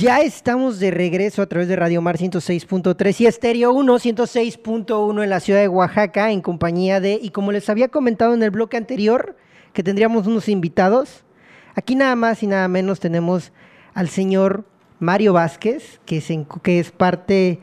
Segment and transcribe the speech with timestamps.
[0.00, 5.28] Ya estamos de regreso a través de Radio Mar 106.3 y Estéreo 1 106.1 en
[5.28, 8.78] la ciudad de Oaxaca en compañía de, y como les había comentado en el bloque
[8.78, 9.36] anterior,
[9.74, 11.26] que tendríamos unos invitados,
[11.74, 13.52] aquí nada más y nada menos tenemos
[13.92, 14.64] al señor
[15.00, 16.28] Mario Vázquez, que es,
[16.62, 17.60] que es parte,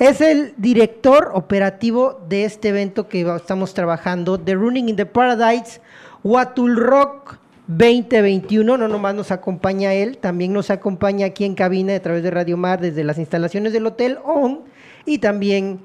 [0.00, 5.80] es el director operativo de este evento que estamos trabajando, The Running in the Paradise,
[6.24, 12.00] Watul Rock 2021, no nomás nos acompaña él, también nos acompaña aquí en cabina a
[12.00, 14.60] través de Radio Mar desde las instalaciones del Hotel ON
[15.04, 15.80] y también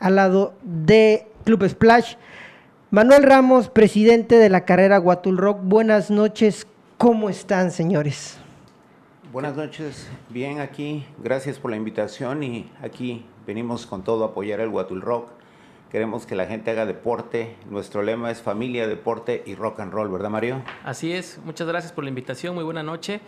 [0.00, 2.14] al lado de Club Splash.
[2.90, 8.38] Manuel Ramos, presidente de la carrera Guatul Rock, buenas noches, ¿cómo están señores?
[9.30, 14.60] Buenas noches, bien aquí, gracias por la invitación y aquí venimos con todo a apoyar
[14.60, 15.35] el Guatul Rock.
[15.90, 17.54] Queremos que la gente haga deporte.
[17.70, 20.62] Nuestro lema es familia, deporte y rock and roll, ¿verdad, Mario?
[20.84, 21.38] Así es.
[21.44, 22.54] Muchas gracias por la invitación.
[22.54, 23.20] Muy buena noche.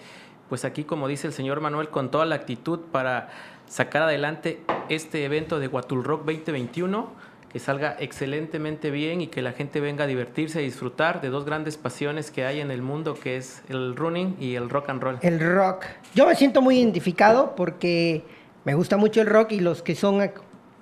[0.49, 3.29] Pues aquí, como dice el señor Manuel, con toda la actitud para
[3.67, 7.13] sacar adelante este evento de Guatul Rock 2021,
[7.53, 11.45] que salga excelentemente bien y que la gente venga a divertirse, a disfrutar de dos
[11.45, 15.03] grandes pasiones que hay en el mundo, que es el running y el rock and
[15.03, 15.19] roll.
[15.23, 15.85] El rock.
[16.15, 18.25] Yo me siento muy identificado porque
[18.65, 20.21] me gusta mucho el rock y los que son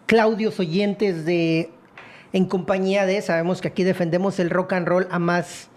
[0.07, 1.71] Claudios oyentes de
[2.33, 5.69] En compañía de, sabemos que aquí defendemos el rock and roll a más,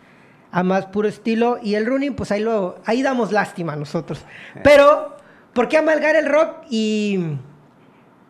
[0.52, 4.26] a más puro estilo y el running, pues ahí, lo, ahí damos lástima a nosotros.
[4.64, 5.16] Pero,
[5.54, 7.38] ¿por qué amalgar el rock y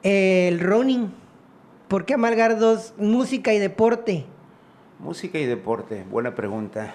[0.03, 1.11] el running?
[1.87, 4.25] ¿Por qué amalgar dos, música y deporte?
[4.99, 6.93] Música y deporte, buena pregunta.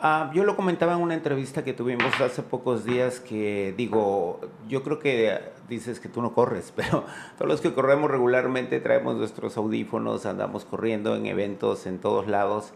[0.00, 4.38] Ah, yo lo comentaba en una entrevista que tuvimos hace pocos días que digo,
[4.68, 7.04] yo creo que dices que tú no corres, pero
[7.36, 12.72] todos los que corremos regularmente traemos nuestros audífonos, andamos corriendo en eventos en todos lados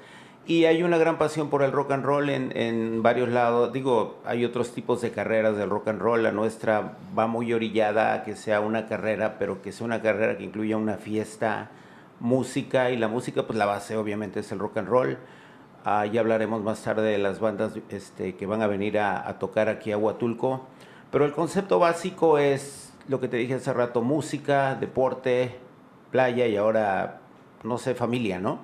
[0.48, 3.72] y hay una gran pasión por el rock and roll en, en varios lados.
[3.72, 8.14] Digo, hay otros tipos de carreras del rock and roll, la nuestra va muy orillada
[8.14, 11.70] a que sea una carrera, pero que sea una carrera que incluya una fiesta,
[12.18, 15.18] música y la música pues la base obviamente es el rock and roll.
[15.84, 19.40] Uh, ya hablaremos más tarde de las bandas este, que van a venir a, a,
[19.40, 20.66] tocar aquí a Huatulco.
[21.10, 25.56] Pero el concepto básico es lo que te dije hace rato, música, deporte,
[26.12, 27.20] playa y ahora,
[27.64, 28.60] no sé, familia, ¿no?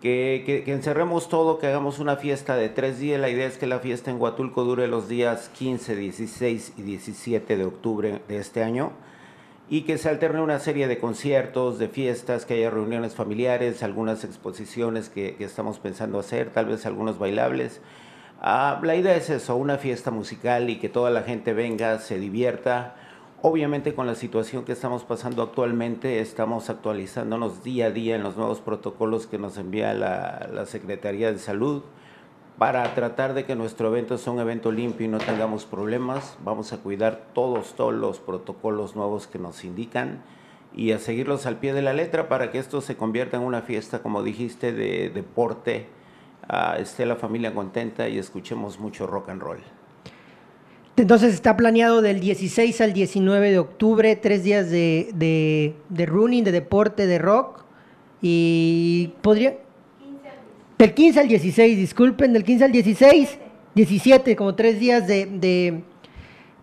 [0.00, 3.20] Que, que, que, encerremos todo, que hagamos una fiesta de tres días.
[3.20, 7.56] La idea es que la fiesta en Huatulco dure los días 15, 16 y 17
[7.56, 8.92] de octubre de este año
[9.68, 14.24] y que se alterne una serie de conciertos, de fiestas, que haya reuniones familiares, algunas
[14.24, 17.80] exposiciones que, que estamos pensando hacer, tal vez algunos bailables.
[18.40, 22.18] Ah, la idea es eso, una fiesta musical y que toda la gente venga, se
[22.18, 22.96] divierta.
[23.40, 28.36] Obviamente con la situación que estamos pasando actualmente, estamos actualizándonos día a día en los
[28.36, 31.82] nuevos protocolos que nos envía la, la Secretaría de Salud
[32.58, 36.36] para tratar de que nuestro evento sea un evento limpio y no tengamos problemas.
[36.44, 40.22] Vamos a cuidar todos, todos los protocolos nuevos que nos indican
[40.74, 43.62] y a seguirlos al pie de la letra para que esto se convierta en una
[43.62, 45.86] fiesta, como dijiste, de deporte,
[46.50, 49.58] uh, esté la familia contenta y escuchemos mucho rock and roll.
[50.96, 56.44] Entonces está planeado del 16 al 19 de octubre, tres días de, de, de running,
[56.44, 57.64] de deporte, de rock.
[58.20, 59.56] Y podría,
[60.82, 63.38] del 15 al 16, disculpen, del 15 al 16,
[63.72, 65.84] 17, como tres días de, de,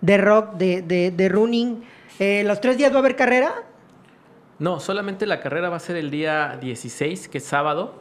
[0.01, 1.81] de rock, de, de, de running.
[2.19, 3.53] Eh, ¿Los tres días va a haber carrera?
[4.59, 7.95] No, solamente la carrera va a ser el día 16, que es sábado.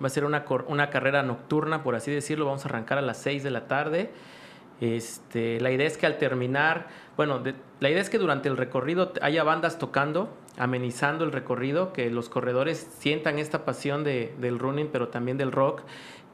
[0.00, 2.44] Va a ser una, una carrera nocturna, por así decirlo.
[2.44, 4.10] Vamos a arrancar a las 6 de la tarde.
[4.80, 7.42] Este, la idea es que al terminar, bueno,
[7.80, 10.28] la idea es que durante el recorrido haya bandas tocando,
[10.58, 15.52] amenizando el recorrido, que los corredores sientan esta pasión de, del running, pero también del
[15.52, 15.82] rock.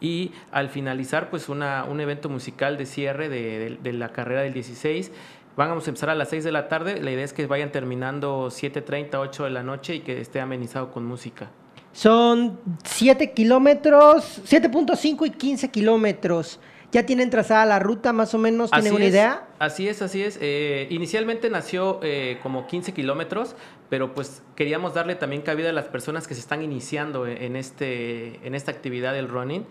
[0.00, 4.53] Y al finalizar, pues un evento musical de cierre de, de, de la carrera del
[4.53, 5.12] 16.
[5.55, 7.00] Vamos a empezar a las 6 de la tarde.
[7.00, 10.91] La idea es que vayan terminando 7.30, 8 de la noche y que esté amenizado
[10.91, 11.50] con música.
[11.93, 16.59] Son 7 kilómetros, 7.5 y 15 kilómetros.
[16.93, 18.71] ¿Ya tienen trazada la ruta más o menos?
[18.71, 19.49] ¿Tienen Así una es, idea?
[19.59, 20.39] Así es, así es.
[20.43, 23.56] Eh, inicialmente nació eh, como 15 kilómetros,
[23.89, 27.56] pero pues queríamos darle también cabida a las personas que se están iniciando en, en
[27.56, 29.65] este, en esta actividad del running.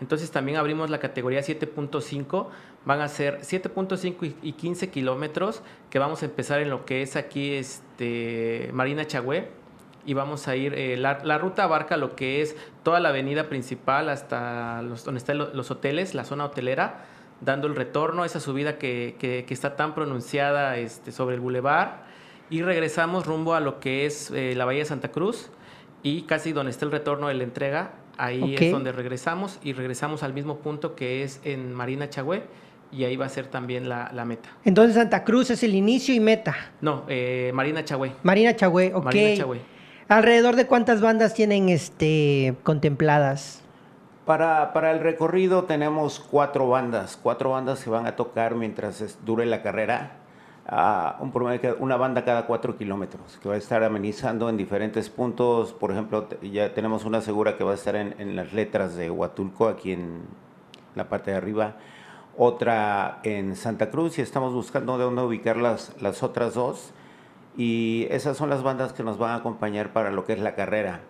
[0.00, 2.46] Entonces también abrimos la categoría 7.5.
[2.84, 7.02] Van a ser 7.5 y, y 15 kilómetros que vamos a empezar en lo que
[7.02, 9.57] es aquí este, Marina Chagüe
[10.08, 13.50] y vamos a ir, eh, la, la ruta abarca lo que es toda la avenida
[13.50, 17.04] principal hasta los, donde están lo- los hoteles, la zona hotelera,
[17.42, 22.04] dando el retorno, esa subida que, que- que está tan pronunciada este, sobre el bulevar
[22.48, 25.50] y regresamos rumbo a lo que es eh, la Bahía de Santa Cruz
[26.02, 30.22] y casi donde está el retorno de la entrega, ahí es donde regresamos y regresamos
[30.22, 32.44] al mismo punto que es en Marina Chagüe
[32.90, 34.48] y ahí va a ser también la, la meta.
[34.64, 36.56] Entonces Santa Cruz es el inicio y meta.
[36.80, 38.12] No, eh, Marina Chagüe.
[38.22, 39.04] Marina Chagüe, ok.
[39.04, 39.60] Marina Chagüe.
[40.08, 43.60] ¿Alrededor de cuántas bandas tienen este contempladas?
[44.24, 49.44] Para, para el recorrido tenemos cuatro bandas, cuatro bandas que van a tocar mientras dure
[49.44, 50.12] la carrera.
[50.66, 55.10] Ah, un promedio una banda cada cuatro kilómetros, que va a estar amenizando en diferentes
[55.10, 55.74] puntos.
[55.74, 59.10] Por ejemplo, ya tenemos una segura que va a estar en, en las letras de
[59.10, 60.22] Huatulco, aquí en
[60.94, 61.76] la parte de arriba.
[62.38, 66.94] Otra en Santa Cruz y estamos buscando de dónde ubicar las, las otras dos.
[67.58, 70.54] Y esas son las bandas que nos van a acompañar para lo que es la
[70.54, 71.00] carrera.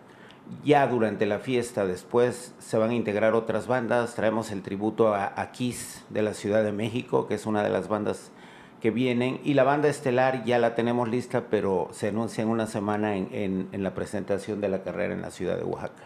[0.65, 4.15] Ya durante la fiesta, después se van a integrar otras bandas.
[4.15, 7.69] Traemos el tributo a, a Kiss de la Ciudad de México, que es una de
[7.69, 8.33] las bandas
[8.81, 9.41] que vienen.
[9.45, 13.29] Y la banda estelar ya la tenemos lista, pero se anuncia en una semana en,
[13.33, 16.05] en- en la presentación de la carrera en la ciudad de Oaxaca.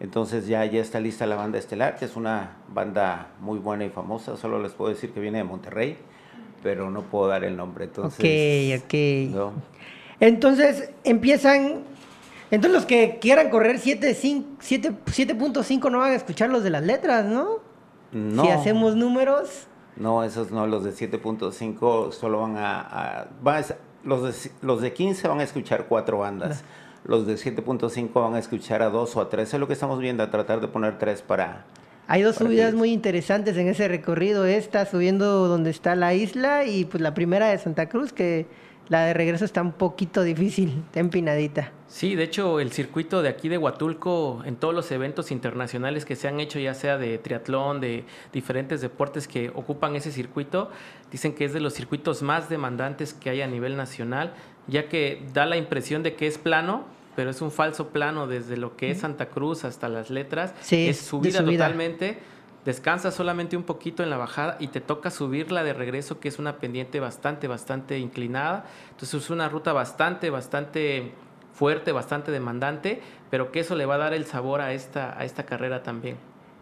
[0.00, 3.90] Entonces ya, ya está lista la banda estelar, que es una banda muy buena y
[3.90, 4.36] famosa.
[4.36, 5.96] Solo les puedo decir que viene de Monterrey,
[6.62, 7.84] pero no puedo dar el nombre.
[7.86, 8.94] Entonces, ok, ok.
[9.34, 9.52] no.
[10.20, 11.82] Entonces empiezan.
[12.50, 16.82] Entonces los que quieran correr 7.5 7 7.5 no van a escuchar los de las
[16.82, 17.58] letras, ¿no?
[18.12, 18.42] No.
[18.44, 19.66] Si hacemos números.
[19.96, 22.80] No, esos no, los de 7.5 solo van a...
[22.80, 23.66] a- van a-
[24.04, 26.62] los, de, los de 15 van a escuchar cuatro bandas.
[27.04, 29.52] Los de 7.5 van a escuchar a dos o a tres.
[29.52, 31.64] Es lo que estamos viendo, a tratar de poner tres para...
[32.10, 34.46] Hay dos subidas muy interesantes en ese recorrido.
[34.46, 38.46] Esta subiendo donde está la isla y pues la primera de Santa Cruz, que
[38.88, 41.70] la de regreso está un poquito difícil, está empinadita.
[41.86, 46.16] Sí, de hecho el circuito de aquí de Huatulco, en todos los eventos internacionales que
[46.16, 50.70] se han hecho, ya sea de triatlón, de diferentes deportes que ocupan ese circuito,
[51.12, 54.32] dicen que es de los circuitos más demandantes que hay a nivel nacional,
[54.66, 56.86] ya que da la impresión de que es plano,
[57.18, 60.54] pero es un falso plano desde lo que es Santa Cruz hasta las letras.
[60.60, 61.44] Sí, es subida.
[61.44, 62.16] totalmente.
[62.64, 66.38] Descansas solamente un poquito en la bajada y te toca subirla de regreso, que es
[66.38, 68.66] una pendiente bastante, bastante inclinada.
[68.90, 71.10] Entonces es una ruta bastante, bastante
[71.54, 75.24] fuerte, bastante demandante, pero que eso le va a dar el sabor a esta, a
[75.24, 76.18] esta carrera también.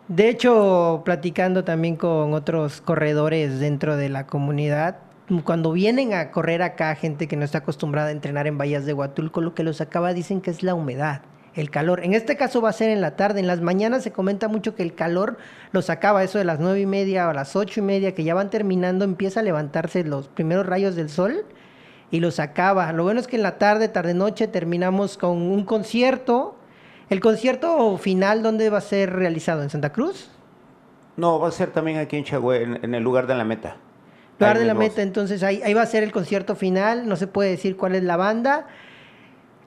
[0.09, 5.01] De hecho, platicando también con otros corredores dentro de la comunidad,
[5.45, 8.93] cuando vienen a correr acá, gente que no está acostumbrada a entrenar en bahías de
[8.93, 11.23] Huatulco, lo que los acaba dicen que es la humedad,
[11.55, 12.05] el calor.
[12.05, 14.77] En este caso va a ser en la tarde, en las mañanas se comenta mucho
[14.77, 15.37] que el calor
[15.73, 18.35] los acaba, eso de las nueve y media o las ocho y media, que ya
[18.35, 21.45] van terminando, empieza a levantarse los primeros rayos del sol
[22.13, 22.93] y los acaba.
[22.93, 26.57] Lo bueno es que en la tarde, tarde-noche, terminamos con un concierto.
[27.11, 29.65] ¿El concierto final dónde va a ser realizado?
[29.65, 30.31] ¿En Santa Cruz?
[31.17, 33.77] No, va a ser también aquí en Chagüe, en el lugar de la meta.
[34.39, 37.27] Lugar de la meta, entonces ahí, ahí va a ser el concierto final, no se
[37.27, 38.67] puede decir cuál es la banda.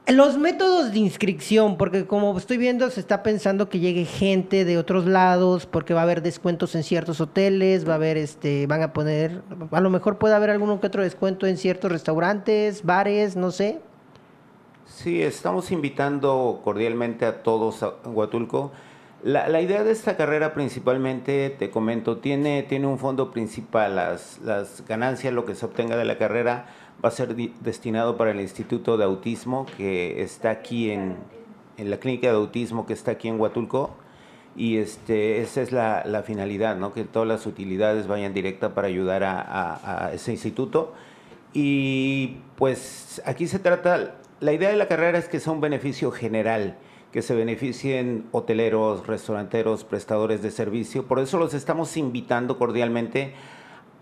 [0.08, 4.80] Los métodos de inscripción, porque como estoy viendo, se está pensando que llegue gente de
[4.80, 8.82] otros lados, porque va a haber descuentos en ciertos hoteles, va a haber, este, van
[8.82, 13.36] a poner, a lo mejor puede haber alguno que otro descuento en ciertos restaurantes, bares,
[13.36, 13.80] no sé.
[14.86, 18.72] Sí, estamos invitando cordialmente a todos a Huatulco.
[19.24, 23.96] La, la idea de esta carrera principalmente, te comento, tiene, tiene un fondo principal.
[23.96, 26.68] Las, las ganancias, lo que se obtenga de la carrera,
[27.04, 31.16] va a ser destinado para el Instituto de Autismo que está aquí en,
[31.78, 33.92] en la clínica de autismo que está aquí en Huatulco.
[34.56, 36.94] Y este, esa es la, la finalidad, ¿no?
[36.94, 40.94] que todas las utilidades vayan directa para ayudar a- a ese instituto.
[41.54, 46.12] Y pues aquí se trata, la idea de la carrera es que sea un beneficio
[46.12, 46.76] general,
[47.12, 51.06] que se beneficien hoteleros, restauranteros, prestadores de servicio.
[51.08, 53.34] Por eso los estamos invitando cordialmente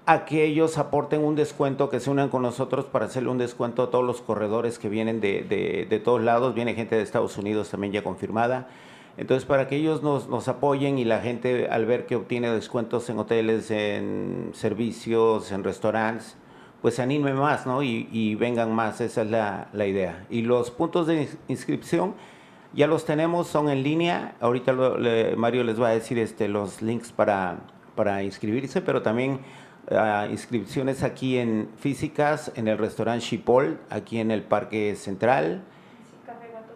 [0.06, 3.84] a que ellos aporten un descuento, que se unan con nosotros para hacerle un descuento
[3.84, 6.54] a todos los corredores que vienen de, de- de todos lados.
[6.54, 8.68] Viene gente de Estados Unidos también ya confirmada.
[9.18, 13.10] Entonces, para que ellos nos, nos apoyen y la gente al ver que obtiene descuentos
[13.10, 16.38] en hoteles, en servicios, en restaurantes,
[16.82, 17.82] pues se anime más, ¿no?
[17.84, 20.26] Y, y vengan más, esa es la, la idea.
[20.30, 22.14] Y los puntos de ins- inscripción,
[22.74, 24.36] Ya los tenemos, son en línea.
[24.40, 27.58] Ahorita lo- le- Mario les va a decir este, los links para,
[27.96, 29.40] para inscribirse, pero también
[29.92, 35.62] ah, inscripciones aquí en físicas, en el restaurante Chipol, aquí en el Parque Central,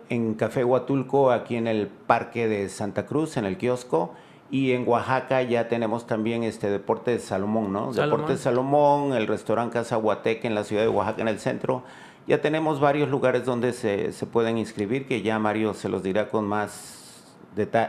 [0.10, 4.14] en Café Huatulco, aquí en el Parque de Santa Cruz, en el kiosco.
[4.50, 7.94] Y en Oaxaca ya tenemos también este Deportes Salomón, ¿no?
[7.94, 8.20] Salomón.
[8.22, 11.84] Deportes Salomón, el restaurante Casa Huateca en la ciudad de Oaxaca, en el centro.
[12.28, 16.30] Ya tenemos varios lugares donde se, se pueden inscribir, que ya Mario se los dirá
[16.30, 17.24] con más,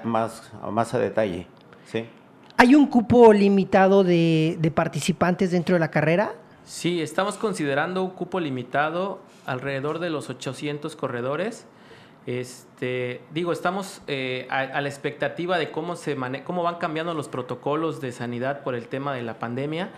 [0.04, 1.46] más, más a detalle.
[1.86, 2.06] ¿sí?
[2.56, 6.32] ¿Hay un cupo limitado de, de participantes dentro de la carrera?
[6.64, 11.66] Sí, estamos considerando un cupo limitado alrededor de los 800 corredores.
[12.26, 17.14] Este, digo, estamos eh, a, a la expectativa de cómo, se mane- cómo van cambiando
[17.14, 19.90] los protocolos de sanidad por el tema de la pandemia,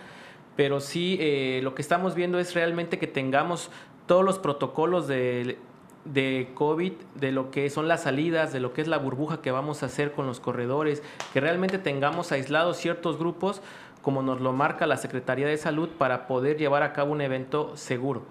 [0.55, 3.69] pero sí eh, lo que estamos viendo es realmente que tengamos
[4.07, 5.57] todos los protocolos de,
[6.05, 9.51] de COVID, de lo que son las salidas, de lo que es la burbuja que
[9.51, 11.01] vamos a hacer con los corredores,
[11.33, 13.61] que realmente tengamos aislados ciertos grupos
[14.01, 17.75] como nos lo marca la Secretaría de Salud para poder llevar a cabo un evento
[17.75, 18.21] seguro.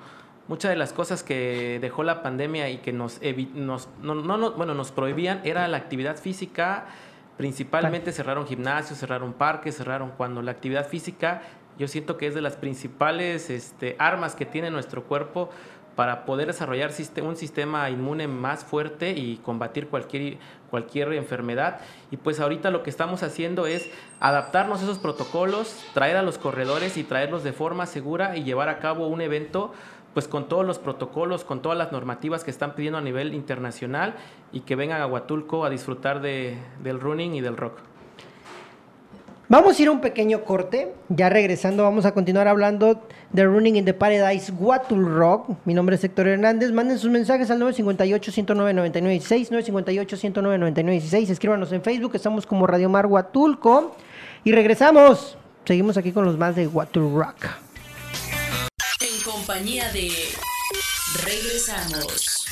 [0.47, 3.21] Muchas de las cosas que dejó la pandemia y que nos,
[3.55, 6.85] nos, no, no- no- bueno, nos prohibían era la actividad física,
[7.37, 11.43] principalmente cerraron gimnasios, cerraron parques, cerraron cuando la actividad física
[11.79, 15.51] yo siento que es de las principales este, armas que tiene nuestro cuerpo
[15.97, 16.91] para poder desarrollar
[17.23, 20.39] un sistema inmune más fuerte y combatir cualquier,
[20.69, 21.81] cualquier enfermedad.
[22.11, 23.89] Y pues ahorita lo que estamos haciendo es
[24.19, 28.69] adaptarnos a esos protocolos, traer a los corredores y traerlos de forma segura y llevar
[28.71, 29.73] a cabo un evento
[30.15, 34.15] pues con todos los protocolos, con todas las normativas que están pidiendo a nivel internacional
[34.53, 37.79] y que vengan a Huatulco a disfrutar de- del running y del rock.
[39.47, 40.95] Vamos a ir a un pequeño corte.
[41.11, 45.51] Ya regresando, vamos a continuar hablando de Running in the Paradise Guatul Rock.
[45.67, 46.73] Mi nombre es Héctor Hernández.
[46.73, 51.29] Manden sus mensajes al 958-109-9916, 958-109-9916.
[51.29, 52.15] Escríbanos en Facebook.
[52.15, 53.95] Estamos como Radio Mar Huatulco.
[54.45, 55.37] Y regresamos.
[55.67, 57.47] Seguimos aquí con los más de Guatul Rock.
[59.01, 60.11] En compañía de
[61.23, 62.47] Regresamos.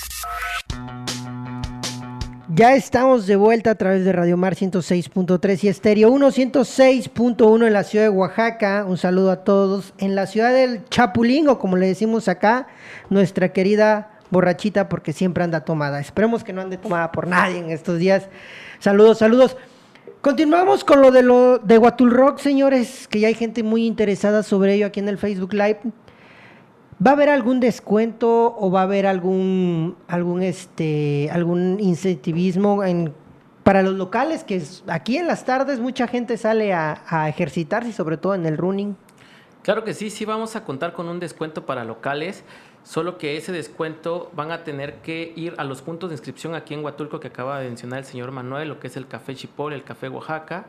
[2.55, 7.73] Ya estamos de vuelta a través de Radio Mar 106.3 y Estéreo 1 106.1 en
[7.73, 8.85] la ciudad de Oaxaca.
[8.87, 9.95] Un saludo a todos.
[9.97, 12.67] En la ciudad del Chapulín, o como le decimos acá,
[13.09, 15.99] nuestra querida borrachita, porque siempre anda tomada.
[15.99, 18.29] Esperemos que no ande tomada por nadie en estos días.
[18.81, 19.57] Saludos, saludos.
[20.21, 24.89] Continuamos con lo de lo Rock, señores, que ya hay gente muy interesada sobre ello
[24.89, 25.81] aquí en el Facebook Live.
[27.05, 33.13] ¿Va a haber algún descuento o va a haber algún algún este algún incentivismo en,
[33.65, 34.45] para los locales?
[34.45, 38.97] Que aquí en las tardes mucha gente sale a, ejercitarse, sobre todo en el running.
[39.63, 42.45] Claro que sí, sí vamos a contar con un descuento para locales,
[42.85, 46.75] solo que ese descuento van a tener que ir a los puntos de inscripción aquí
[46.75, 49.73] en Huatulco que acaba de mencionar el señor Manuel, lo que es el Café Chipol,
[49.73, 50.67] el Café Oaxaca,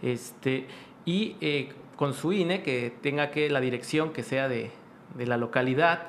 [0.00, 0.68] este,
[1.04, 4.70] y eh, con su INE que tenga que la dirección que sea de,
[5.16, 6.00] de la localidad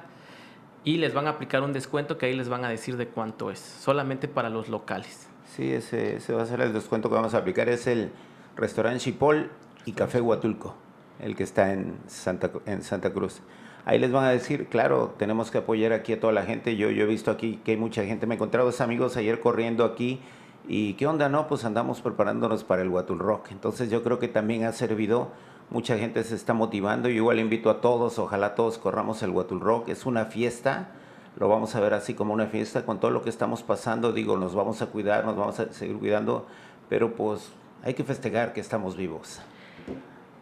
[0.84, 3.52] y les van a aplicar un descuento que ahí les van a decir de cuánto
[3.52, 5.28] es, solamente para los locales.
[5.56, 7.70] Sí, ese, ese va a ser el descuento que vamos a aplicar.
[7.70, 8.12] Es el
[8.56, 9.52] restaurante Chipol
[9.86, 10.76] y Café Huatulco,
[11.20, 13.42] el que está en Santa, en Santa Cruz.
[13.86, 16.76] Ahí les van a decir, claro, tenemos que apoyar aquí a toda la gente.
[16.78, 18.28] Yo, yo he visto aquí que hay mucha gente.
[18.28, 20.22] Me encontré a dos amigos ayer corriendo aquí.
[20.68, 21.30] ¿Y qué onda?
[21.30, 23.48] No, pues andamos preparándonos para el Huatul Rock.
[23.52, 25.30] Entonces yo creo que también ha servido.
[25.72, 27.08] Mucha gente se está motivando.
[27.08, 29.88] Yo igual invito a todos, ojalá todos corramos el Huatul Rock.
[29.88, 30.90] Es una fiesta.
[31.38, 34.12] Lo vamos a ver así como una fiesta con todo lo que estamos pasando.
[34.12, 36.46] Digo, nos vamos a cuidar, nos vamos a seguir cuidando.
[36.90, 37.52] Pero pues
[37.84, 39.40] hay que festejar que estamos vivos.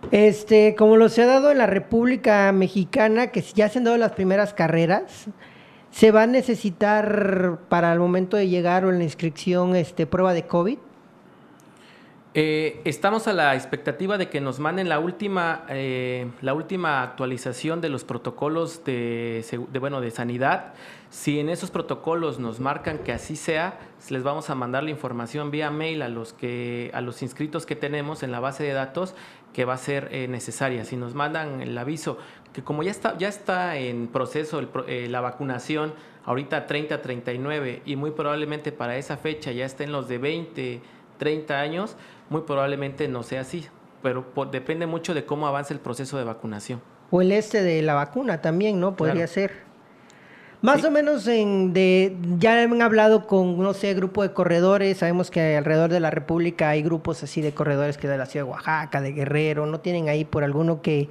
[0.10, 3.98] Este, como lo se ha dado en la República Mexicana, que ya se han dado
[3.98, 5.28] las primeras carreras,
[5.92, 10.34] se va a necesitar para el momento de llegar o en la inscripción este prueba
[10.34, 10.80] de COVID.
[12.36, 17.82] Eh, estamos a la expectativa de que nos manden la última, eh, la última actualización
[17.82, 19.44] de los protocolos de,
[19.80, 20.76] bueno, de sanidad.
[21.10, 23.80] Si en esos protocolos nos marcan que así sea,
[24.12, 27.76] les vamos a mandar la información vía mail a los, que, a los inscritos que
[27.76, 29.16] tenemos en la base de datos
[29.52, 30.86] que va a ser eh, necesaria.
[30.86, 32.20] Si nos mandan el aviso,
[32.54, 35.94] que como ya está, ya está en proceso el eh, la vacunación,
[36.26, 40.82] ahorita 30-39 y muy probablemente para esa fecha ya estén los de 20,
[41.20, 41.96] 30 años,
[42.30, 43.68] muy probablemente no sea así,
[44.02, 46.82] pero depende mucho de cómo avance el proceso de vacunación.
[47.12, 48.96] O el este de la vacuna también, ¿no?
[48.96, 49.32] Podría Claro.
[49.32, 49.70] ser.
[50.62, 50.88] Más Sí.
[50.88, 55.56] o menos en de ya han hablado con no sé grupo de corredores, sabemos que
[55.56, 59.00] alrededor de la República hay grupos así de corredores que de la ciudad de Oaxaca,
[59.00, 61.10] de Guerrero, no tienen ahí por alguno que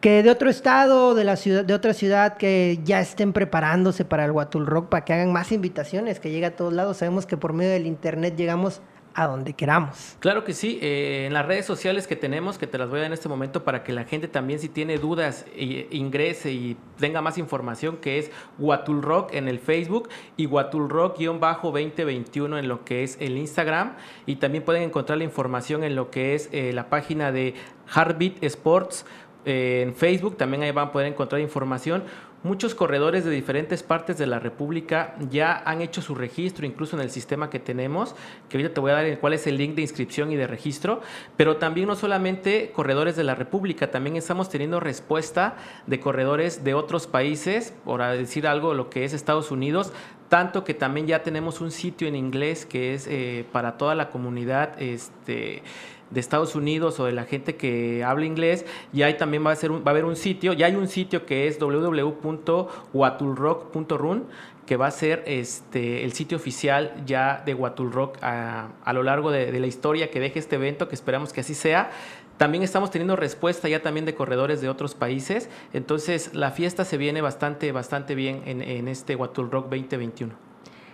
[0.00, 4.24] que de otro estado, de la ciudad, de otra ciudad, que ya estén preparándose para
[4.24, 6.98] el Huatul Rock, para que hagan más invitaciones, que llegue a todos lados.
[6.98, 8.80] Sabemos que por medio del internet llegamos
[9.18, 10.16] a donde queramos.
[10.20, 13.02] Claro que sí, eh, en las redes sociales que tenemos, que te las voy a
[13.02, 17.20] dar en este momento para que la gente también si tiene dudas ingrese y tenga
[17.20, 23.02] más información, que es Huatul Rock en el Facebook y Huatul Rock-2021 en lo que
[23.02, 26.88] es el Instagram y también pueden encontrar la información en lo que es eh, la
[26.88, 27.54] página de
[27.94, 29.04] Heartbeat Sports
[29.44, 32.04] eh, en Facebook, también ahí van a poder encontrar información.
[32.44, 37.02] Muchos corredores de diferentes partes de la República ya han hecho su registro, incluso en
[37.02, 38.14] el sistema que tenemos,
[38.48, 41.00] que ahorita te voy a dar cuál es el link de inscripción y de registro,
[41.36, 45.56] pero también no solamente corredores de la República, también estamos teniendo respuesta
[45.88, 49.92] de corredores de otros países, por decir algo, lo que es Estados Unidos,
[50.28, 54.10] tanto que también ya tenemos un sitio en inglés que es eh, para toda la
[54.10, 55.62] comunidad este,
[56.10, 59.56] de Estados Unidos o de la gente que habla inglés, y ahí también va a,
[59.56, 64.26] ser va a haber un sitio, ya hay un sitio que es www.watulrock.run,
[64.68, 69.30] que va a ser este, el sitio oficial ya de Watulrock a, a lo largo
[69.30, 71.90] de, la historia que deje este evento, que esperamos que así sea.
[72.36, 76.98] También estamos teniendo respuesta ya también de corredores de otros países, entonces la fiesta se
[76.98, 80.34] viene bastante, bastante bien en, en este Watulrock 2021.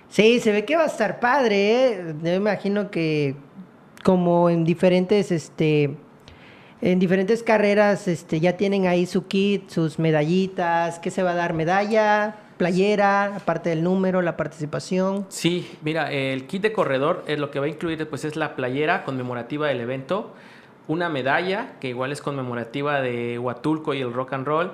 [0.08, 2.14] Sí, se ve que va a estar padre, ¿eh?
[2.22, 3.34] Yo imagino que
[4.04, 5.96] como en diferentes, este,
[6.82, 11.34] en diferentes carreras, este, ya tienen ahí su kit, sus medallitas, ¿qué se va a
[11.34, 11.54] dar?
[11.54, 15.26] Medalla, playera, aparte del número, la participación.
[15.30, 18.54] Sí, mira, el kit de corredor es lo que va a incluir, pues es la
[18.54, 20.34] playera conmemorativa del evento,
[20.86, 24.72] una medalla que igual es conmemorativa de Huatulco y el rock and roll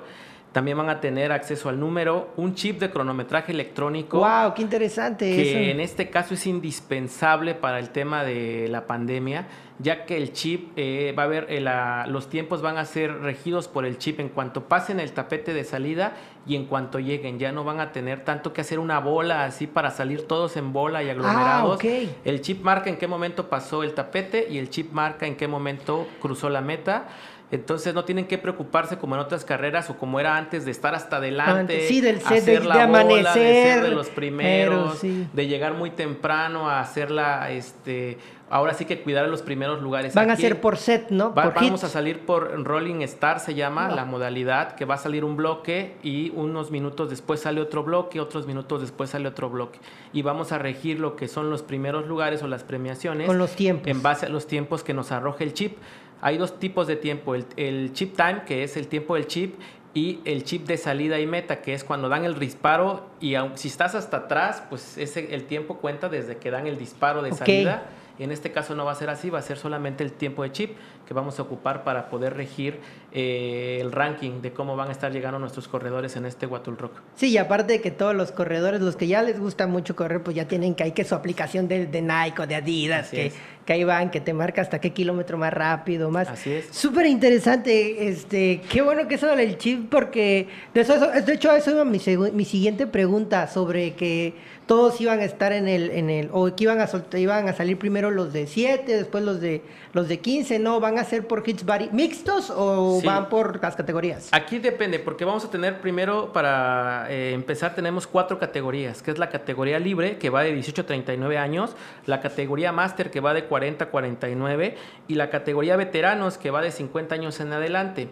[0.51, 4.19] también van a tener acceso al número, un chip de cronometraje electrónico.
[4.19, 4.53] ¡Wow!
[4.53, 5.25] ¡Qué interesante!
[5.33, 9.47] Que en este caso es indispensable para el tema de la pandemia,
[9.79, 11.63] ya que el chip eh, va a haber, eh,
[12.07, 15.63] los tiempos van a ser regidos por el chip en cuanto pasen el tapete de
[15.63, 16.15] salida
[16.45, 17.39] y en cuanto lleguen.
[17.39, 20.73] Ya no van a tener tanto que hacer una bola así para salir todos en
[20.73, 21.79] bola y ah, aglomerados.
[22.25, 25.47] El chip marca en qué momento pasó el tapete y el chip marca en qué
[25.47, 27.07] momento cruzó la meta.
[27.51, 30.95] Entonces no tienen que preocuparse como en otras carreras o como era antes de estar
[30.95, 35.91] hasta adelante, sí, del set, de, amanecer, de ser de los primeros, de llegar muy
[35.91, 38.17] temprano a hacerla, este,
[38.49, 40.15] ahora sí que cuidar los primeros lugares.
[40.15, 41.31] Van a ser por set, ¿no?
[41.31, 45.35] vamos a salir por Rolling Star, se llama la modalidad, que va a salir un
[45.35, 49.79] bloque y unos minutos después sale otro bloque, otros minutos después sale otro bloque.
[50.13, 53.27] Y vamos a regir lo que son los primeros lugares o las premiaciones.
[53.27, 53.87] Con los tiempos.
[53.87, 55.77] En base a los tiempos que nos arroje el chip.
[56.21, 59.59] Hay dos tipos de tiempo, el, chip time, que es el tiempo del chip,
[59.93, 63.67] y el chip de salida y meta, que es cuando dan el disparo y si
[63.67, 67.83] estás hasta atrás, pues ese, el tiempo cuenta desde que dan el disparo de salida.
[68.23, 70.51] En este caso no va a ser así, va a ser solamente el tiempo de
[70.51, 72.79] chip que vamos a ocupar para poder regir
[73.11, 76.93] eh, el ranking de cómo van a estar llegando nuestros corredores en este Wattle Rock.
[77.15, 80.23] Sí, y aparte de que todos los corredores, los que ya les gusta mucho correr,
[80.23, 83.31] pues ya tienen que hay que su aplicación de, de Nike o de Adidas, que,
[83.65, 86.29] que, ahí van, que te marca hasta qué kilómetro más rápido, más.
[86.29, 86.67] Así es.
[86.71, 91.71] Súper interesante, este, qué bueno que eso del chip, porque de, eso, de hecho eso
[91.71, 91.99] iba mi,
[92.33, 94.33] mi siguiente pregunta sobre que
[94.71, 97.77] todos iban a estar en el, en el, o que iban a iban a salir
[97.77, 101.43] primero los de 7, después los de los de 15, no, van a ser por
[101.45, 104.29] hits mixtos o van por las categorías.
[104.31, 109.17] Aquí depende, porque vamos a tener primero, para eh, empezar, tenemos cuatro categorías, que es
[109.17, 113.33] la categoría libre, que va de 18 a 39 años, la categoría máster, que va
[113.33, 114.77] de 40 a 49,
[115.09, 118.07] y la categoría veteranos, que va de 50 años en adelante.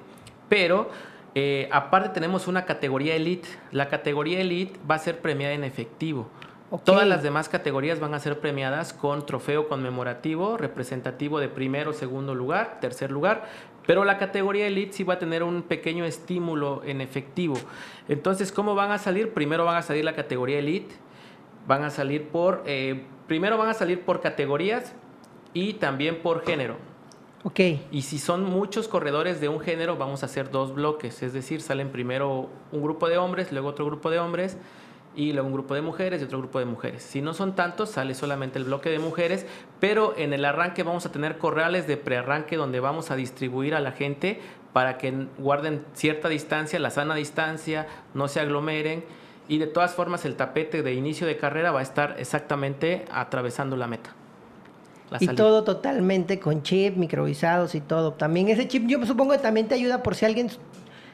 [0.50, 0.90] Pero
[1.36, 3.48] eh, aparte tenemos una categoría elite.
[3.72, 6.28] La categoría elite va a ser premiada en efectivo.
[6.78, 12.36] Todas las demás categorías van a ser premiadas con trofeo conmemorativo, representativo de primero, segundo
[12.36, 13.50] lugar, tercer lugar,
[13.88, 17.56] pero la categoría Elite sí va a tener un pequeño estímulo en efectivo.
[18.08, 19.34] Entonces, ¿cómo van a salir?
[19.34, 20.94] Primero van a salir la categoría Elite,
[21.66, 24.94] van a salir por, eh, primero van a salir por categorías
[25.56, 26.78] y también por género.
[27.44, 27.62] Ok.
[27.92, 31.62] Y si son muchos corredores de un género, vamos a hacer dos bloques, es decir,
[31.62, 34.58] salen primero un grupo de hombres, luego otro grupo de hombres
[35.16, 37.04] y luego un grupo de mujeres y otro grupo de mujeres.
[37.04, 39.46] Si no son tantos, sale solamente el bloque de mujeres,
[39.80, 43.80] pero en el arranque vamos a tener corrales de prearranque donde vamos a distribuir a
[43.80, 44.40] la gente
[44.74, 49.04] para que guarden cierta distancia, la sana distancia, no se aglomeren
[49.48, 53.76] y de todas formas el tapete de inicio de carrera va a estar exactamente atravesando
[53.76, 54.16] la meta.
[55.20, 58.14] y todo totalmente con chip, microvisados y todo.
[58.14, 60.52] También ese chip yo supongo que también te ayuda por si alguien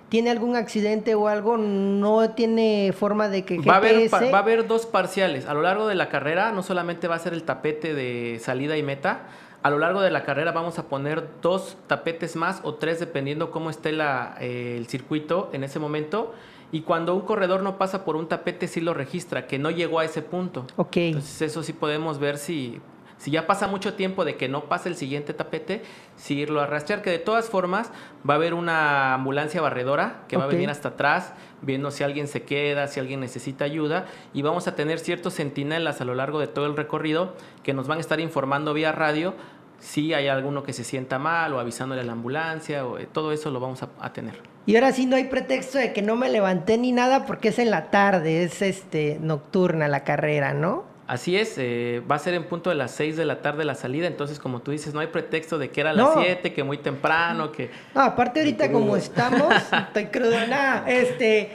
[0.09, 4.41] tiene algún accidente o algo, no tiene forma de que va A haber, va a
[4.41, 5.47] haber dos parciales.
[5.47, 8.77] A lo largo de la carrera no solamente va a ser el tapete de salida
[8.77, 9.27] y meta,
[9.63, 13.49] A lo largo de la carrera vamos a poner dos tapetes más o tres dependiendo
[13.49, 16.35] cómo esté la, eh, el circuito en ese momento.
[16.71, 19.97] Y cuando un corredor no pasa por un tapete sí lo registra, que no llegó
[19.97, 20.67] a ese punto.
[20.75, 20.97] Ok.
[20.97, 22.79] Entonces eso sí podemos ver si,
[23.25, 25.81] si ya pasa mucho tiempo de que no pase el siguiente tapete,
[26.15, 30.37] sí irlo a rastrear, que de todas formas va a haber una ambulancia barredora que
[30.37, 31.33] va a venir hasta atrás,
[31.63, 36.01] viendo si alguien se queda, si alguien necesita ayuda, y vamos a tener ciertos centinelas
[36.01, 37.33] a lo largo de todo el recorrido
[37.63, 39.33] que nos van a estar informando vía radio
[39.79, 43.31] si hay alguno que se sienta mal o avisándole a la ambulancia, o, eh, todo
[43.31, 44.35] eso lo vamos a, a tener.
[44.67, 47.57] Y ahora sí no hay pretexto de que no me levanté ni nada porque es
[47.57, 50.93] en la tarde, es este nocturna la carrera, ¿no?
[51.07, 53.75] Así es, eh, va a ser en punto de las 6 de la tarde la
[53.75, 56.21] salida, entonces como tú dices, no hay pretexto de que era a las No.
[56.21, 57.69] 7, que muy temprano, que...
[57.93, 59.53] No, aparte ahorita como estamos,
[59.87, 61.51] estoy crudo, nada, este,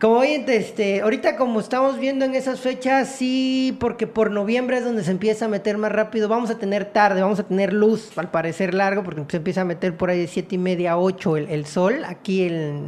[0.00, 4.84] como hoy, este, ahorita como estamos viendo en esas fechas, sí, porque por noviembre es
[4.84, 8.18] donde se empieza a meter más rápido, vamos a tener tarde, vamos a tener luz,
[8.18, 10.98] al parecer largo, porque se empieza a meter por ahí de siete y media a
[10.98, 12.80] 8 el, el sol, aquí el,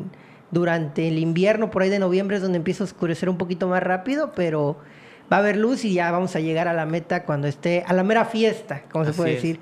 [0.50, 3.80] durante el invierno, por ahí de noviembre es donde empieza a oscurecer un poquito más
[3.80, 4.76] rápido, pero
[5.32, 7.92] va a haber luz y ya vamos a llegar a la meta cuando esté, a
[7.92, 9.36] la mera fiesta, como se puede es.
[9.36, 9.60] decir.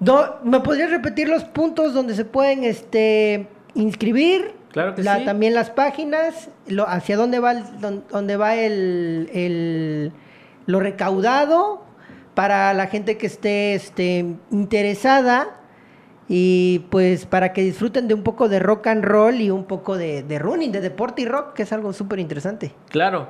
[0.00, 4.52] Do- ¿Me podrías repetir los puntos donde se pueden este, inscribir?
[4.72, 5.24] Claro que La- sí.
[5.24, 10.12] También las páginas, lo- hacia dónde va, el, dón- dónde va el, el-
[10.66, 11.84] lo recaudado
[12.34, 15.60] para la gente que esté este, interesada
[16.28, 19.96] y pues para que disfruten de un poco de rock and roll y un poco
[19.96, 22.72] de, de running, de deporte y rock, que es algo súper interesante.
[22.90, 23.28] Claro.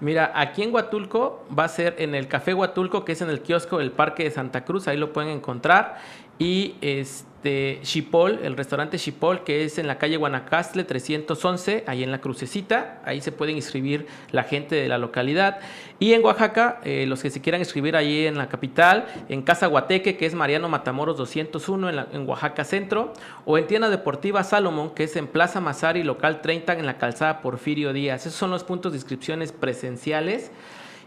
[0.00, 3.40] Mira, aquí en Huatulco va a ser en el Café Huatulco, que es en el
[3.40, 5.98] kiosco del Parque de Santa Cruz, ahí lo pueden encontrar.
[6.38, 12.10] Y este Chipol, el restaurante Chipol, que es en la calle Guanacastle 311, ahí en
[12.10, 15.60] la crucecita, ahí se pueden inscribir la gente de la localidad.
[16.00, 19.66] Y en Oaxaca, eh, los que se quieran inscribir ahí en la capital, en Casa
[19.68, 23.12] Guateque, que es Mariano Matamoros 201 en, la- en Oaxaca Centro,
[23.44, 27.42] o en Tienda Deportiva Salomón, que es en Plaza Mazari, local 30, en la calzada
[27.42, 28.22] Porfirio Díaz.
[28.26, 30.50] Esos son los puntos de inscripciones presenciales.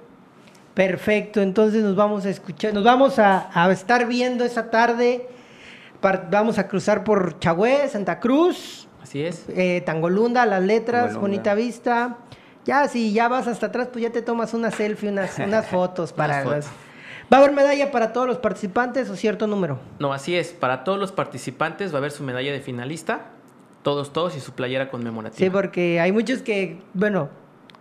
[0.78, 5.26] Perfecto, entonces nos vamos a escuchar, nos vamos a, a estar viendo esa tarde.
[6.00, 9.46] Par- vamos a cruzar por Chagüe, Santa Cruz, Así es.
[9.48, 11.20] eh, Tangolunda, las letras, Tangolunda.
[11.20, 12.18] bonita vista.
[12.64, 16.12] Ya, si ya vas hasta atrás, pues ya te tomas una selfie, unas, unas fotos
[16.12, 16.78] para Unas las- fotos.
[17.32, 19.80] ¿Va a haber medalla para todos los participantes o cierto número?
[19.98, 20.52] No, así es.
[20.52, 23.22] Para todos los participantes va a haber su medalla de finalista,
[23.82, 25.38] todos, todos y su playera conmemorativa.
[25.44, 27.30] Sí, porque hay muchos que, bueno,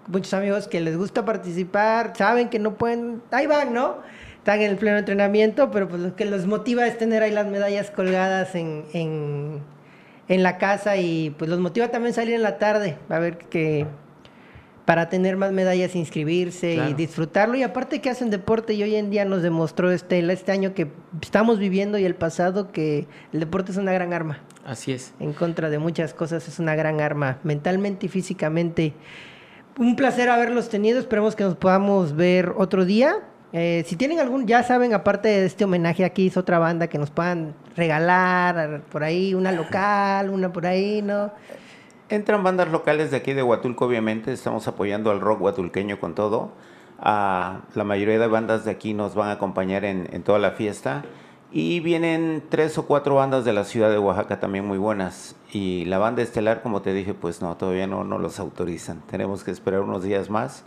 [0.08, 3.98] muchos amigos que les gusta participar, saben que no pueden, ahí van, ¿no?
[4.38, 7.48] Están en el pleno entrenamiento, pero pues lo que los motiva es tener ahí las
[7.48, 9.62] medallas colgadas en, en,
[10.30, 13.86] en la casa y pues los motiva también salir en la tarde, a ver que
[14.88, 19.10] para tener más medallas inscribirse y disfrutarlo y aparte que hacen deporte y hoy en
[19.10, 20.88] día nos demostró este, este año que
[21.22, 25.14] estamos viviendo y el pasado que el deporte es una gran arma Así es.
[25.20, 28.94] en contra de muchas cosas, es una gran arma, mentalmente y físicamente.
[29.78, 33.20] Un placer haberlos tenido, esperemos que nos podamos ver otro día.
[33.54, 36.98] Eh, si tienen algún, ya saben, aparte de este homenaje, aquí hizo otra banda que
[36.98, 41.32] nos puedan regalar por ahí, una local, una por ahí, ¿no?
[42.10, 44.34] Entran bandas locales de aquí de Huatulco, obviamente.
[44.34, 46.54] Estamos apoyando al rock huatulqueño con todo.
[47.00, 50.52] Ah, la mayoría de bandas de aquí nos van a acompañar en, en toda la
[50.52, 51.04] fiesta.
[51.52, 55.36] Y vienen tres o cuatro bandas de la ciudad de Oaxaca también muy buenas.
[55.54, 59.02] Y la banda estelar, como te dije, pues no, todavía no, los autorizan.
[59.10, 60.66] Tenemos que esperar unos días más.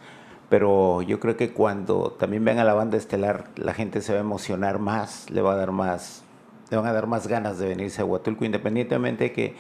[0.49, 4.23] Pero yo creo que cuando también venga la banda estelar, la gente se va a
[4.23, 6.25] emocionar más, le va a dar más,
[6.71, 9.55] le van a dar más ganas de venirse a Huatulco, independientemente de que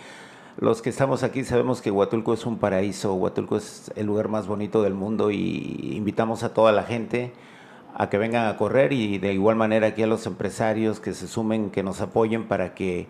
[0.56, 4.48] los que estamos aquí sabemos que Huatulco es un paraíso, Huatulco es el lugar más
[4.48, 7.32] bonito del mundo y invitamos a toda la gente
[7.94, 11.28] a que vengan a correr y de igual manera aquí a los empresarios que se
[11.28, 13.06] sumen, que nos apoyen para que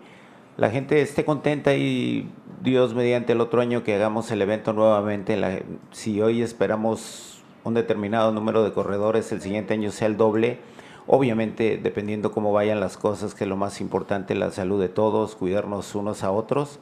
[0.57, 2.29] la gente esté contenta y
[2.61, 5.59] Dios mediante el otro año que hagamos el evento nuevamente, la-
[5.91, 10.59] si hoy esperamos un determinado número de corredores, el siguiente año sea el doble
[11.07, 15.95] Obviamente, dependiendo cómo vayan las cosas, que lo más importante, la salud de todos, cuidarnos
[15.95, 16.79] unos a otros,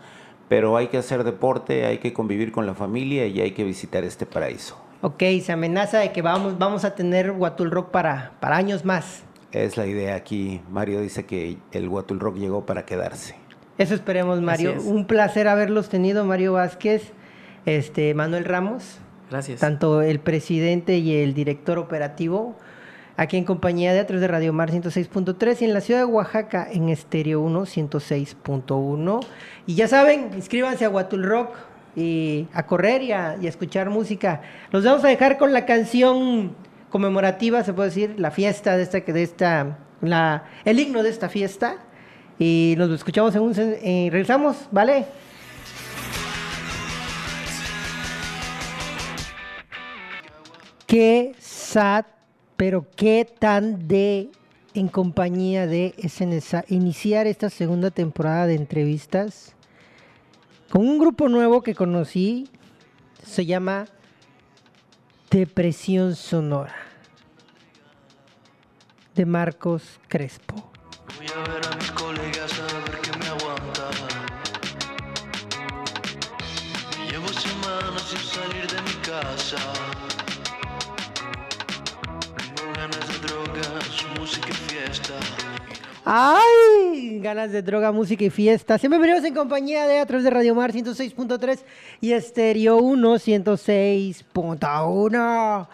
[0.50, 4.04] pero hay que hacer deporte, hay que convivir con la familia y hay que visitar
[4.04, 4.78] este paraíso.
[5.02, 9.24] Ok, se amenaza de que vamos, vamos a tener Huatul Rock para, para años más.
[9.52, 10.62] Es la idea aquí.
[10.70, 13.36] Mario dice que el Huatul Rock llegó para quedarse.
[13.78, 14.72] Eso esperemos, Mario.
[14.72, 14.84] Es.
[14.84, 17.14] Un placer haberlos tenido, Mario Vázquez,
[17.66, 19.00] este, Manuel Ramos,
[19.32, 19.62] Gracias.
[19.62, 22.58] tanto el presidente y el director operativo,
[23.16, 26.68] aquí en compañía de Atros de Radio Mar 106.3 y en la ciudad de Oaxaca
[26.70, 29.26] en Estéreo 1 106.1.
[29.66, 31.56] Y ya saben, inscríbanse a Huatul Rock
[32.54, 34.42] a correr y a, escuchar música.
[34.72, 36.56] Los vamos a dejar con la canción
[36.90, 39.24] conmemorativa, se puede decir, la fiesta de esta, de
[40.66, 41.78] el himno de esta fiesta.
[42.38, 43.54] Y nos escuchamos en un...
[43.58, 45.06] eh, regresamos, ¿vale?
[50.88, 52.06] Qué sad,
[52.58, 54.30] pero qué tan de
[54.74, 59.56] en compañía de es nesa- iniciar esta segunda temporada de entrevistas
[60.70, 62.48] con un grupo nuevo que conocí,
[63.24, 63.88] se llama
[65.30, 66.76] Depresión Sonora,
[69.16, 70.72] de Marcos Crespo.
[71.18, 73.90] Voy a ver a mis colegas a ver qué me aguanta.
[77.10, 79.58] Llevo semanas sin salir de mi casa.
[82.38, 85.59] Tengo ganas de drogas, música y fiesta.
[86.06, 87.20] ¡Ay!
[87.20, 88.78] Ganas de droga, música y fiesta.
[88.78, 91.60] Siempre venimos en compañía de a de Radio Mar 106.3
[92.00, 95.68] y Estéreo 1 106.1.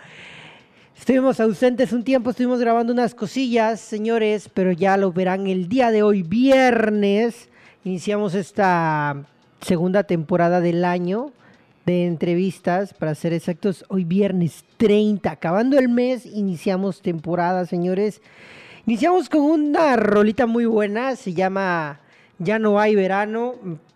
[0.98, 5.92] Estuvimos ausentes un tiempo, estuvimos grabando unas cosillas, señores, pero ya lo verán el día
[5.92, 7.48] de hoy, viernes.
[7.84, 9.28] Iniciamos esta
[9.62, 11.34] segunda temporada del año
[11.86, 18.24] de entrevistas, para ser exactos, hoy viernes 30, acabando el mes, iniciamos temporada, señores.
[18.88, 22.00] Iniciamos con una rolita muy buena, se llama
[22.38, 23.56] Ya no hay verano,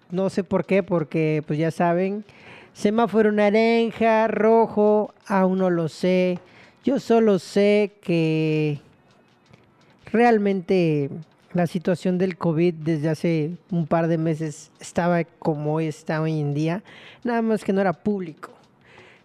[0.10, 2.26] no sé por qué, porque pues ya saben,
[2.74, 6.40] semáforo naranja, rojo, aún no lo sé.
[6.84, 8.80] Yo solo sé que
[10.12, 11.12] realmente
[11.54, 16.56] la situación del COVID desde hace un par de meses estaba como está hoy en
[16.56, 16.82] día,
[17.24, 18.54] nada más que no era público.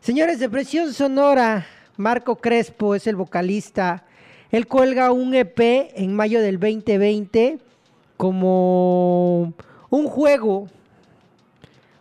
[0.03, 1.65] Señores de Presión Sonora,
[1.97, 4.05] Marco Crespo es el vocalista.
[4.55, 5.59] Él cuelga un EP
[5.97, 7.59] en mayo del 2020
[8.17, 9.53] como
[9.91, 10.69] un juego,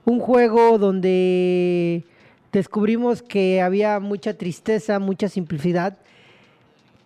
[0.06, 2.04] un juego donde
[2.52, 5.98] descubrimos que había mucha tristeza, mucha simplicidad,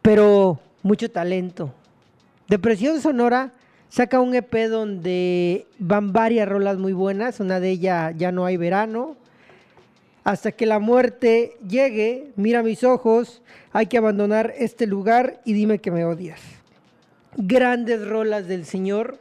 [0.01, 1.73] pero mucho talento.
[2.49, 3.53] Depresión Sonora
[3.87, 8.57] saca un EP donde van varias rolas muy buenas, una de ellas Ya no hay
[8.57, 9.15] verano,
[10.27, 15.79] hasta que la muerte llegue, mira mis ojos, hay que abandonar este lugar y dime
[15.79, 16.41] que me odias.
[17.37, 19.19] Grandes rolas del Señor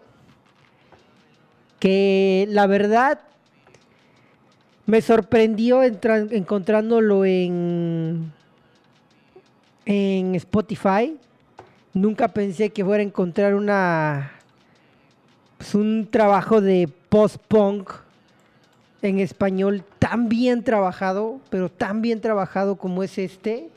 [1.79, 3.21] que la verdad
[4.87, 8.33] me sorprendió encontrándolo en,
[9.85, 11.17] en Spotify.
[11.95, 14.33] Nunca pensé que fuera a encontrar una
[15.57, 17.93] pues, un trabajo de post-punk
[19.03, 23.71] en español tan bien trabajado, pero tan bien trabajado como es este.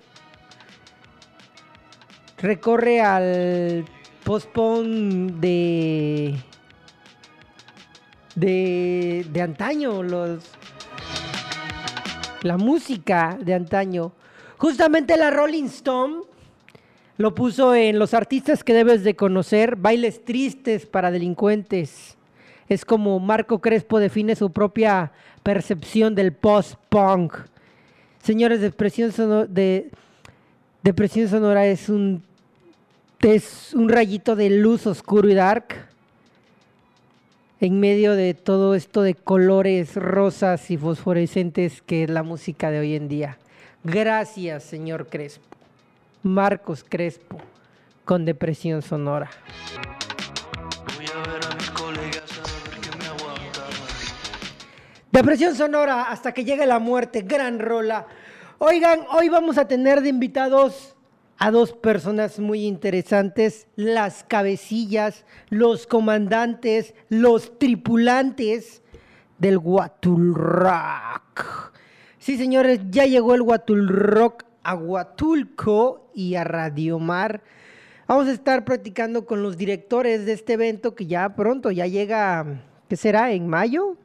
[2.37, 3.85] Recorre al
[4.23, 6.35] post-punk de,
[8.35, 10.43] de, de antaño, los,
[12.43, 14.13] la música de antaño.
[14.57, 16.21] Justamente la Rolling Stone
[17.17, 22.15] lo puso en los artistas que debes de conocer, bailes tristes para delincuentes.
[22.69, 25.11] Es como Marco Crespo define su propia
[25.43, 27.33] percepción del post-punk.
[28.21, 29.89] Señores, Depresión, Sono- de,
[31.27, 32.23] Sonora es un,
[33.21, 35.87] es un rayito de luz oscuro y dark
[37.61, 42.79] en medio de todo esto de colores rosas y fosforescentes que es la música de
[42.79, 43.37] hoy en día.
[43.83, 45.43] Gracias, señor Crespo.
[46.23, 47.37] Marcos Crespo,
[48.05, 49.29] con Depresión Sonora.
[55.19, 58.07] Depresión Sonora, hasta que llegue la muerte, gran rola.
[58.57, 60.95] Oigan, hoy vamos a tener de invitados
[61.37, 68.81] a dos personas muy interesantes, las cabecillas, los comandantes, los tripulantes
[69.39, 71.73] del Huatul Rock.
[72.17, 77.43] Sí, señores, ya llegó el Huatul Rock a Huatulco y a Radio Mar.
[78.07, 82.63] Vamos a estar practicando con los directores de este evento que ya pronto, ya llega,
[82.87, 83.33] ¿qué será?
[83.33, 83.97] ¿En mayo?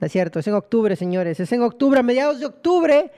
[0.00, 1.40] Es cierto, es en octubre, señores.
[1.40, 3.10] Es en octubre, a mediados de octubre,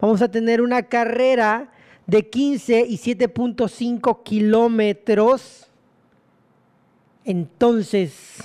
[0.00, 1.70] vamos a tener una carrera
[2.06, 5.70] de 15 y 7.5 kilómetros.
[7.24, 8.38] Entonces,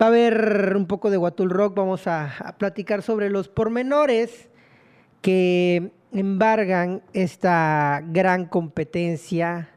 [0.00, 1.76] va a haber un poco de Huatul Rock.
[1.76, 4.48] Vamos a, a platicar sobre los pormenores
[5.20, 9.68] que embargan esta gran competencia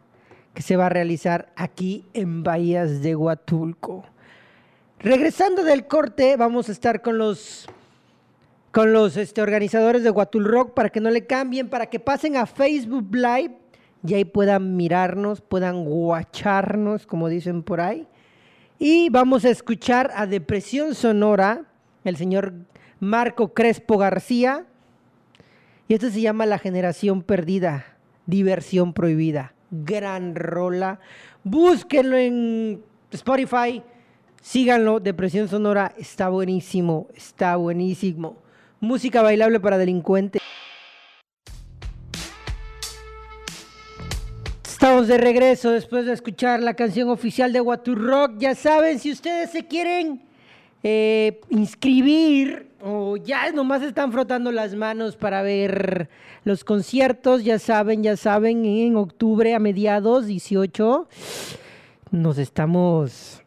[0.53, 4.05] que se va a realizar aquí en Bahías de Huatulco.
[5.01, 7.69] Regresando del corte, vamos a estar con los
[8.71, 12.35] con los este, organizadores de Huatul Rock para que no le cambien, para que pasen
[12.35, 13.57] a Facebook Live
[14.05, 18.07] y ahí puedan mirarnos, puedan guacharnos, como dicen por ahí.
[18.77, 21.63] Y vamos a escuchar a Depresión Sonora,
[22.03, 22.53] el señor
[22.99, 24.65] Marco Crespo García.
[25.87, 27.85] Y esto se llama La Generación Perdida,
[28.25, 29.53] Diversión Prohibida.
[29.71, 30.99] Gran rola.
[31.45, 33.81] Búsquenlo en Spotify.
[34.41, 35.93] Síganlo, Depresión Sonora.
[35.97, 38.37] Está buenísimo, está buenísimo.
[38.79, 40.41] Música bailable para delincuentes.
[44.63, 48.35] Estamos de regreso después de escuchar la canción oficial de Watu Rock.
[48.37, 50.23] Ya saben, si ustedes se quieren
[50.83, 56.09] eh, inscribir o ya nomás están frotando las manos para ver
[56.45, 61.09] los conciertos, ya saben, ya saben, en octubre a mediados 18
[62.11, 63.43] nos estamos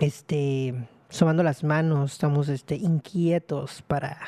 [0.00, 0.74] este
[1.08, 4.18] somando las manos, estamos este inquietos para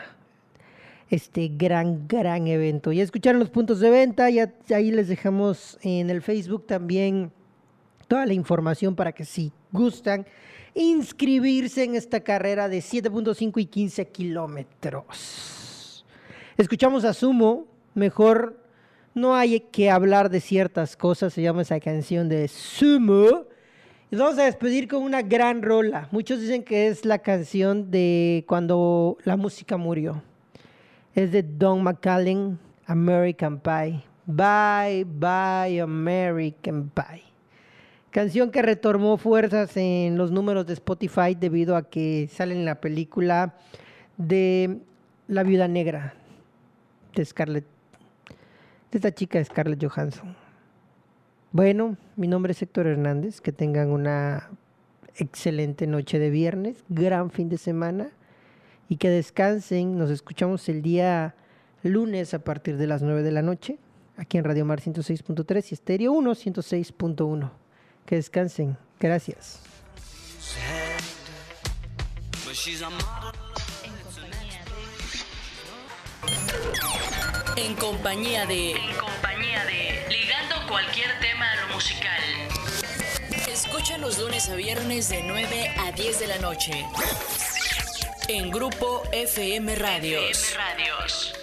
[1.11, 2.93] este gran, gran evento.
[2.93, 7.33] Ya escucharon los puntos de venta, ya ahí les dejamos en el Facebook también
[8.09, 10.27] toda la información para que si gustan
[10.75, 16.05] inscribirse en esta carrera de 7.5 y 15 kilómetros.
[16.57, 18.57] Escuchamos a Sumo, mejor
[19.15, 23.47] no hay que hablar de ciertas cosas, se llama esa canción de Sumo.
[24.13, 26.09] Vamos a despedir con una gran rola.
[26.11, 30.21] Muchos dicen que es la canción de cuando la música murió
[31.15, 34.03] es de Don McCallan, American Pie.
[34.27, 37.23] Bye, bye, American Pie.
[38.11, 42.81] Canción que retomó fuerzas en los números de Spotify debido a que sale en la
[42.81, 43.55] película
[44.17, 44.81] de
[45.29, 46.15] La Viuda Negra
[47.15, 47.67] de Scarlett,
[48.91, 50.50] de esta chica Scarlett Johansson.
[51.53, 53.41] Bueno, mi nombre es Héctor Hernández.
[53.41, 54.51] Que tengan una
[55.17, 58.11] excelente noche de viernes, gran fin de semana
[58.89, 59.99] y que descansen.
[59.99, 61.35] Nos escuchamos el día
[61.83, 63.79] lunes a partir de las 9 de la noche,
[64.17, 67.51] aquí en Radio Mar 106.3 y Estéreo 1 106.1.
[68.07, 68.77] Que descansen.
[68.99, 69.61] Gracias.
[77.57, 78.73] En compañía de.
[78.73, 79.90] En compañía de.
[80.71, 82.23] Cualquier tema a lo musical.
[83.49, 86.87] Escucha los lunes a viernes de 9 a 10 de la noche.
[88.29, 90.31] En Grupo FM Radios.
[90.31, 91.40] FM Radios.